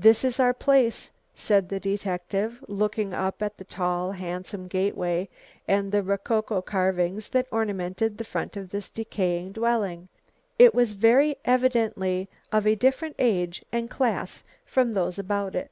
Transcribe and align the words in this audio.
"This 0.00 0.24
is 0.24 0.40
our 0.40 0.52
place," 0.52 1.12
said 1.36 1.68
the 1.68 1.78
detective, 1.78 2.58
looking 2.66 3.14
up 3.14 3.40
at 3.40 3.56
the 3.56 3.62
tall, 3.62 4.10
handsome 4.10 4.66
gateway 4.66 5.28
and 5.68 5.92
the 5.92 6.02
rococo 6.02 6.60
carvings 6.60 7.28
that 7.28 7.46
ornamented 7.52 8.18
the 8.18 8.24
front 8.24 8.56
of 8.56 8.70
this 8.70 8.90
decaying 8.90 9.52
dwelling. 9.52 10.08
It 10.58 10.74
was 10.74 10.94
very 10.94 11.36
evidently 11.44 12.28
of 12.50 12.66
a 12.66 12.74
different 12.74 13.14
age 13.20 13.64
and 13.70 13.88
class 13.88 14.42
from 14.66 14.92
those 14.94 15.20
about 15.20 15.54
it. 15.54 15.70